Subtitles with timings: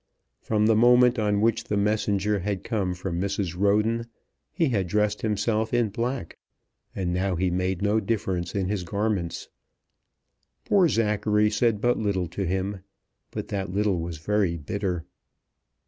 [0.41, 3.55] From the moment on which the messenger had come from Mrs.
[3.55, 4.07] Roden
[4.51, 6.39] he had dressed himself in black,
[6.95, 9.49] and he now made no difference in his garments.
[10.65, 12.79] Poor Zachary said but little to him;
[13.29, 15.05] but that little was very bitter.